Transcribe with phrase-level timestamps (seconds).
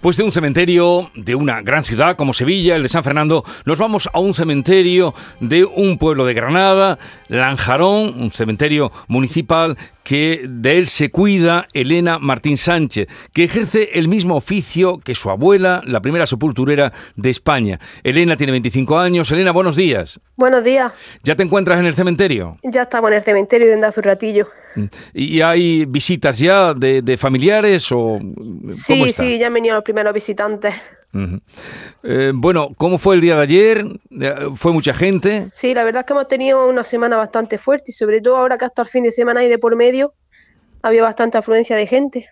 [0.00, 3.78] Pues de un cementerio de una gran ciudad como Sevilla, el de San Fernando, nos
[3.78, 10.78] vamos a un cementerio de un pueblo de Granada, Lanjarón, un cementerio municipal que de
[10.78, 16.00] él se cuida Elena Martín Sánchez, que ejerce el mismo oficio que su abuela, la
[16.00, 17.78] primera sepulturera de España.
[18.02, 19.30] Elena tiene 25 años.
[19.30, 20.20] Elena, buenos días.
[20.36, 20.92] Buenos días.
[21.22, 22.56] ¿Ya te encuentras en el cementerio?
[22.62, 24.48] Ya estamos en el cementerio desde hace un ratillo.
[25.12, 28.18] ¿Y hay visitas ya de, familiares o
[28.70, 30.74] Sí, sí, ya han venido los primeros visitantes.
[32.02, 33.84] Eh, bueno, ¿cómo fue el día de ayer?
[34.56, 35.48] ¿Fue mucha gente?
[35.54, 38.56] Sí, la verdad es que hemos tenido una semana bastante fuerte y sobre todo ahora
[38.58, 40.12] que hasta el fin de semana y de por medio
[40.82, 42.28] había bastante afluencia de gente.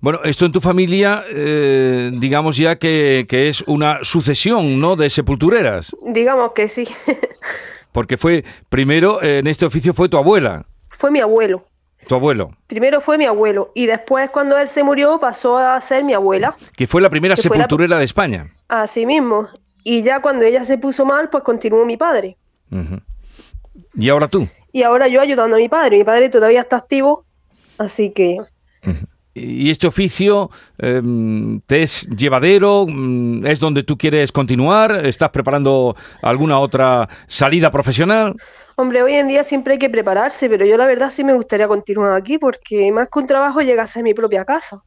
[0.00, 4.96] Bueno, esto en tu familia, eh, digamos ya que, que, es una sucesión, ¿no?
[4.96, 5.94] De sepultureras.
[6.06, 6.88] Digamos que sí.
[7.92, 10.64] Porque fue, primero, en este oficio fue tu abuela
[11.04, 11.66] fue mi abuelo.
[12.06, 12.50] ¿Tu abuelo?
[12.66, 16.56] Primero fue mi abuelo y después cuando él se murió pasó a ser mi abuela.
[16.76, 18.46] Que fue la primera sepulturera de España.
[18.68, 19.48] Así mismo.
[19.84, 22.36] Y ya cuando ella se puso mal, pues continuó mi padre.
[23.94, 24.48] ¿Y ahora tú?
[24.72, 25.98] Y ahora yo ayudando a mi padre.
[25.98, 27.24] Mi padre todavía está activo,
[27.78, 28.38] así que...
[29.34, 32.86] ¿Y este oficio em, te es llevadero?
[32.88, 35.04] Mm, ¿Es donde tú quieres continuar?
[35.04, 38.36] ¿Estás preparando alguna otra salida profesional?
[38.76, 41.66] Hombre, hoy en día siempre hay que prepararse, pero yo la verdad sí me gustaría
[41.66, 44.82] continuar aquí porque más que un trabajo llega a ser mi propia casa.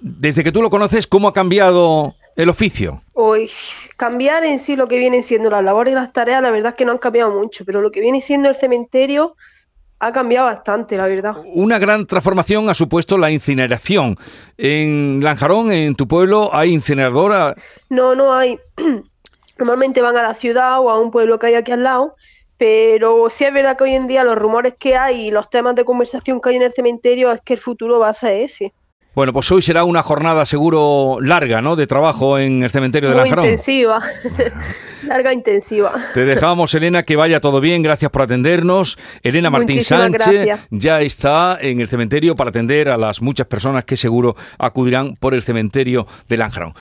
[0.00, 3.02] Desde que tú lo conoces, ¿cómo ha cambiado el oficio?
[3.12, 3.48] Hoy,
[3.96, 6.76] cambiar en sí lo que vienen siendo las labores y las tareas, la verdad es
[6.76, 9.36] que no han cambiado mucho, pero lo que viene siendo el cementerio
[10.02, 11.36] ha cambiado bastante, la verdad.
[11.54, 14.18] Una gran transformación ha supuesto la incineración.
[14.58, 17.54] En Lanjarón, en tu pueblo, ¿hay incineradora?
[17.88, 18.58] No, no hay.
[19.58, 22.16] Normalmente van a la ciudad o a un pueblo que hay aquí al lado,
[22.56, 25.76] pero sí es verdad que hoy en día los rumores que hay y los temas
[25.76, 28.72] de conversación que hay en el cementerio es que el futuro va a ser ese.
[29.14, 31.76] Bueno, pues hoy será una jornada seguro larga, ¿no?
[31.76, 34.02] De trabajo en el cementerio de Muy intensiva,
[35.06, 35.92] larga intensiva.
[36.14, 37.82] Te dejamos, Elena, que vaya todo bien.
[37.82, 38.96] Gracias por atendernos.
[39.22, 43.98] Elena Martín Sánchez ya está en el cementerio para atender a las muchas personas que
[43.98, 46.72] seguro acudirán por el cementerio de Lanjarón.